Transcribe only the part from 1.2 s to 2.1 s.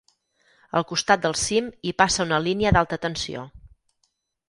del cim hi